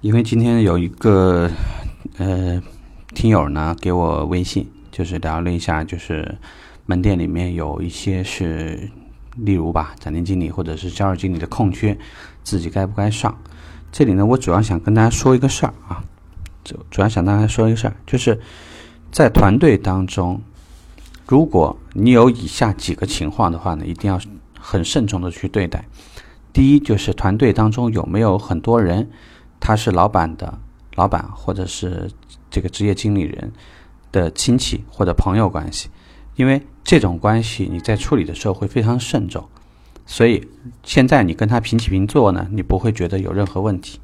[0.00, 1.50] 因为今天有一个
[2.18, 2.62] 呃
[3.16, 6.38] 听友呢给我微信，就是聊了一下，就是
[6.86, 8.88] 门店里面有一些是，
[9.34, 11.98] 例如吧，展厅经理或者是销售经理的空缺，
[12.44, 13.36] 自己该不该上？
[13.90, 16.04] 这里呢，我主要想跟大家说一个事儿啊，
[16.62, 18.40] 主主要想跟大家说一个事儿，就是
[19.10, 20.40] 在团队当中，
[21.26, 24.20] 如果你有以下几个情况的话呢，一定要
[24.60, 25.84] 很慎重的去对待。
[26.52, 29.10] 第一，就是团队当中有没有很多人。
[29.60, 30.58] 他是老板的
[30.94, 32.10] 老板，或者是
[32.50, 33.52] 这个职业经理人
[34.12, 35.88] 的亲戚或者朋友关系，
[36.36, 39.46] 因为这种关系你在处理的时候会非常慎重，
[40.06, 40.48] 所以
[40.82, 44.00] 现在你跟他平起平坐呢，你不会觉得有任何问题。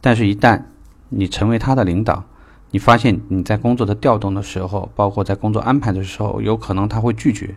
[0.00, 0.62] 但是，一旦
[1.08, 2.24] 你成为他的领导，
[2.70, 7.56] 你发现你在工作的调动的时候，包括在工作安排的时候，有可能他会拒绝，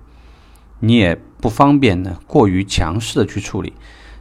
[0.80, 3.74] 你也不方便呢过于强势的去处理，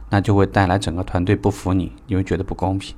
[0.09, 2.95] 那就会带来整个团队不服你，你会觉得不公平。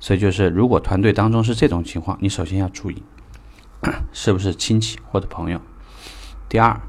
[0.00, 3.02] 所以就是，如果团队当中是这种情况，你首先要注意，
[4.12, 5.60] 是不是亲戚或者朋友。
[6.48, 6.80] 第二，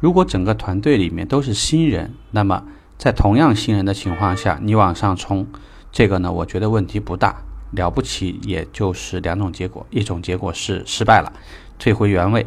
[0.00, 2.64] 如果整个团队里面都是新人，那么
[2.98, 5.46] 在同样新人的情况下，你往上冲，
[5.92, 11.32] 这个呢，我觉得问题不大，了不起也就是两种结果：一种结果是失败了，
[11.78, 12.42] 退回原位；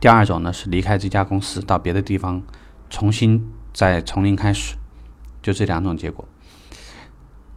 [0.00, 2.42] 第二种呢是离开这家公司，到别的地方
[2.88, 4.76] 重新再从零开始，
[5.42, 6.26] 就这两种结果。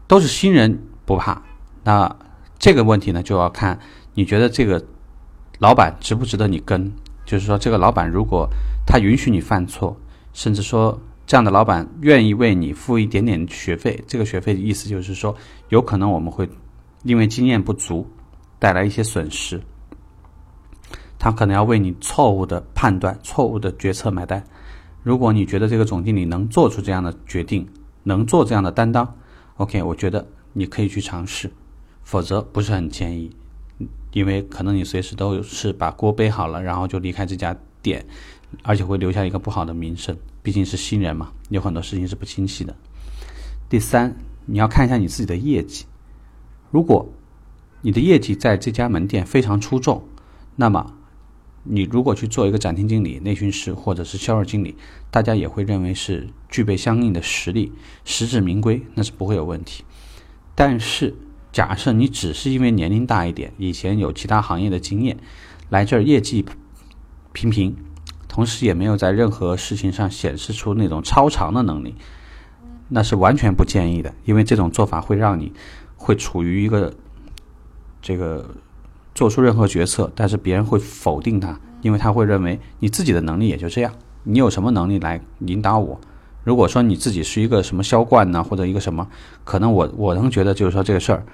[0.08, 1.42] 都是新人不怕。
[1.86, 2.14] 那
[2.58, 3.80] 这个问题呢，就要看
[4.16, 4.84] 你觉得这个
[5.60, 6.92] 老板值不值得你跟？
[7.26, 8.50] 就是说，这个老板如果
[8.88, 9.96] 他允许你犯错，
[10.34, 15.36] 甚至说这样的老板愿意为你付一点点学费，这个学费的意思就是说，
[15.70, 16.50] 有可能我们会
[17.04, 18.08] 因为经验不足
[18.58, 19.62] 带来一些损失，
[21.20, 24.44] 他可能要为你错误的判断、错误的决策买单。
[25.04, 27.68] 如果你觉得这个总经理能做出这样的决定，
[28.02, 29.16] 能做这样的担当
[29.58, 31.52] ，OK，我觉得你可以去尝试。
[32.06, 33.36] 否则不是很建议，
[34.14, 38.06] 因为可能你随时都是把锅背好了，然后就离开这家店，
[38.64, 40.16] 而且会留下一个不好的名声。
[40.42, 42.76] 毕竟是新人嘛，有很多事情是不清晰的。
[43.68, 44.16] 第三，
[44.46, 45.86] 你要看一下你自己的业绩。
[46.72, 47.10] 如果
[47.82, 50.04] 你的业绩在这家门店非常出众，
[50.56, 50.94] 那么
[51.64, 54.76] 你如果去做一个展厅经理、内训师或者是销售经理，
[55.10, 57.72] 大家也会认为是具备相应的实力，
[58.04, 59.84] 实至名归，那是不会有问题。
[60.54, 61.16] 但是，
[61.56, 65.16] 假设你只是因为年龄大一点，以前有其他行业的经验，
[65.70, 66.46] 来这儿业绩
[67.32, 67.74] 平平，
[68.28, 71.96] 同时也没有在任何事情上显示出那种超常的能力，
[72.90, 75.54] 那是完全不建议的，因为这种做法会让你
[75.96, 76.94] 会处于一个
[78.02, 78.46] 这个
[79.14, 86.02] 做出任何决策，但是别人会否定他，因为他会认为你自己的能力也就这样，你有什么能力来引导我？
[86.46, 89.06] 如果说你自己是一个什么销冠呢，或者一个什么，
[89.44, 91.26] 可能我我能觉得就是说这个事儿。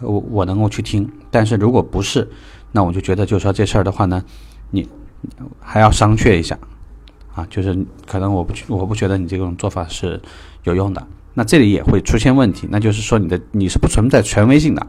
[0.00, 2.28] 我我能够去听，但是如果不是，
[2.72, 4.22] 那我就觉得就是说这事儿的话呢，
[4.70, 4.86] 你
[5.58, 6.58] 还要商榷一下，
[7.34, 7.74] 啊，就是
[8.06, 10.20] 可能我不我不觉得你这种做法是
[10.64, 14.86] 有用的，那这里也会出现问题，那就是说你的你是不存在权威性的，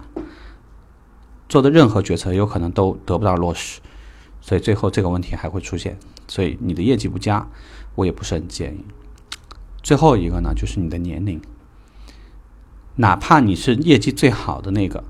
[1.47, 3.79] 做的任何决策有可能都得不到落实，
[4.41, 5.97] 所以最后这个问题还会出现，
[6.27, 7.47] 所以你的业绩不佳，
[7.95, 8.83] 我也不是很建议。
[9.87, 11.39] 最后一个呢，就是你的年龄。
[12.97, 15.01] 哪怕你是业绩最好的那个，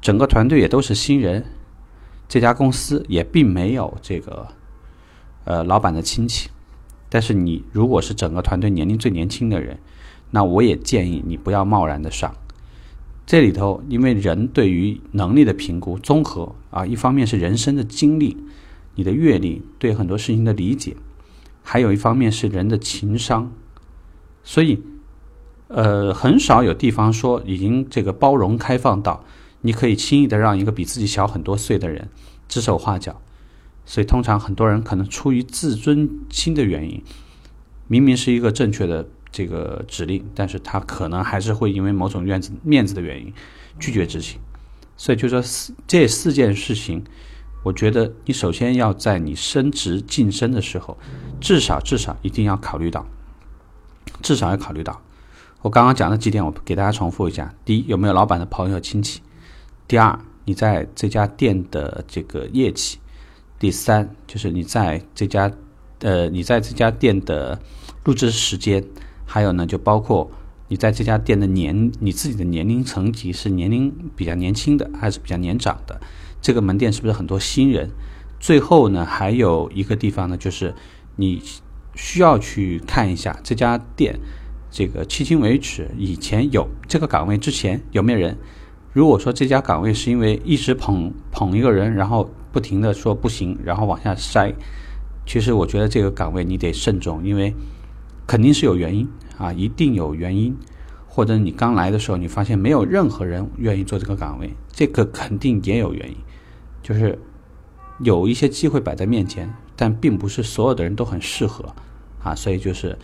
[0.00, 1.44] 整个团队也都是新人，
[2.28, 4.46] 这家公司也并没有这个，
[5.42, 6.50] 呃，老板的亲戚。
[7.08, 9.80] 但是你如果是整个团队年龄最年轻的人，
[10.30, 12.32] 那我也建议你不要贸然的上。
[13.26, 18.36] 这里头，因为人对于能力的评估综合啊，一方面是人生的经历，
[18.94, 20.94] 你的阅历对很多事情的理解，
[21.64, 23.50] 还有一方面是人的情商，
[24.46, 24.82] 所以。
[25.68, 29.24] 呃，很少有地方说已经这个包容开放到
[29.62, 32.08] 你可以轻易的让一个比自己小很多岁的人
[32.46, 33.20] 指手画脚，
[33.84, 37.02] 所以通常很多人可能出于自尊心的原因，
[37.88, 43.34] 明明是一个正确的这个指令，但是他可能还是会因为某种面子面子的原因
[43.80, 44.38] 拒绝执行。
[44.96, 47.02] 所以就说四这四件事情，
[47.64, 50.96] 我觉得你首先要在你升职晋升的时候，
[51.40, 53.04] 至少至少一定要考虑到，
[54.22, 55.00] 至少要考虑到。
[55.62, 59.20] 我刚刚讲的几点，我给大家重复一下：第一，有没有老板的朋友亲戚；
[59.88, 62.98] 第二，你在这家店的这个业绩；
[63.58, 65.50] 第三，就是你在这家，
[66.00, 67.58] 呃，你在这家店的
[68.04, 68.82] 入职时间；
[69.24, 70.30] 还有呢，就包括
[70.68, 76.00] 你在这家店的年，你自己的年龄层级是年龄比较年轻的，还是比较年长的？
[76.40, 77.90] 这个门店是不是很多新人？
[78.38, 80.74] 最后呢，还有一个地方呢，就是
[81.16, 81.42] 你
[81.96, 84.20] 需要去看一下这家店。
[84.70, 88.36] 这个迄今为止，以前有这个岗位之前有没有人？
[88.92, 94.52] 如果说这家岗位是因为一直捧捧一个人，然后不停的说不行，然后往下筛，
[95.26, 97.54] 其实我觉得这个岗位你得慎重，因为
[98.26, 99.08] 肯定是有原因
[99.38, 100.56] 啊，一定有原因。
[101.06, 106.16] 或者你刚来的时候，你发现没有任何人愿意做这个岗位，这个肯定也有原因，
[106.82, 107.18] 就是
[108.00, 111.72] 有一些机会摆在面前，但并不是所有的人都很适合
[112.22, 112.98] 啊，所以就是，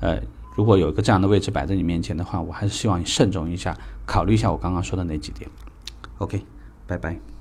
[0.00, 0.20] 呃，
[0.56, 5.48] 如果有一个这样的位置摆在你面前的话，我还是希望你慎重一下，考虑一下我刚刚说的那几点。
[6.18, 6.44] OK，
[6.86, 7.35] 拜拜。